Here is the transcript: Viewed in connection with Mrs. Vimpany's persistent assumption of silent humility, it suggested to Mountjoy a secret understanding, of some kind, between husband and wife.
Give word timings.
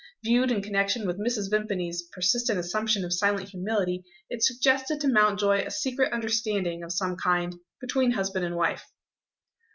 Viewed 0.23 0.49
in 0.49 0.63
connection 0.63 1.05
with 1.05 1.19
Mrs. 1.19 1.51
Vimpany's 1.51 2.01
persistent 2.01 2.57
assumption 2.57 3.05
of 3.05 3.13
silent 3.13 3.49
humility, 3.49 4.03
it 4.31 4.41
suggested 4.41 4.99
to 4.99 5.07
Mountjoy 5.07 5.63
a 5.63 5.69
secret 5.69 6.11
understanding, 6.11 6.81
of 6.83 6.91
some 6.91 7.15
kind, 7.15 7.55
between 7.79 8.09
husband 8.13 8.43
and 8.45 8.55
wife. 8.55 8.83